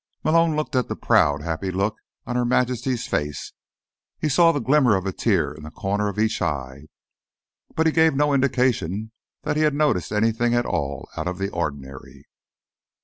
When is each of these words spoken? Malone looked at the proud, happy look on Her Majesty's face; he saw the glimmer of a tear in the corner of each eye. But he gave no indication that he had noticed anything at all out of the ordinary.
Malone 0.23 0.55
looked 0.55 0.75
at 0.75 0.87
the 0.87 0.95
proud, 0.95 1.43
happy 1.43 1.69
look 1.69 1.97
on 2.25 2.35
Her 2.35 2.43
Majesty's 2.43 3.05
face; 3.05 3.53
he 4.17 4.29
saw 4.29 4.51
the 4.51 4.59
glimmer 4.59 4.95
of 4.95 5.05
a 5.05 5.11
tear 5.11 5.53
in 5.53 5.61
the 5.61 5.69
corner 5.69 6.07
of 6.09 6.17
each 6.17 6.41
eye. 6.41 6.87
But 7.75 7.85
he 7.85 7.91
gave 7.91 8.15
no 8.15 8.33
indication 8.33 9.11
that 9.43 9.57
he 9.57 9.61
had 9.61 9.75
noticed 9.75 10.11
anything 10.11 10.55
at 10.55 10.65
all 10.65 11.07
out 11.17 11.27
of 11.27 11.37
the 11.37 11.51
ordinary. 11.51 12.25